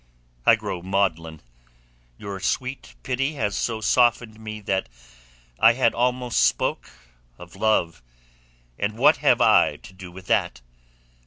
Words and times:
"I 0.47 0.55
grow 0.55 0.81
maudlin. 0.81 1.41
Your 2.17 2.39
sweet 2.39 2.95
pity 3.03 3.33
has 3.33 3.55
so 3.55 3.81
softened 3.81 4.39
me 4.39 4.59
that 4.61 4.89
I 5.59 5.73
had 5.73 5.93
almost 5.93 6.39
spoke 6.43 6.89
of 7.37 7.55
love; 7.55 8.01
and 8.79 8.97
what 8.97 9.17
have 9.17 9.41
I 9.41 9.75
to 9.75 9.93
do 9.93 10.11
with 10.11 10.25
that? 10.25 10.61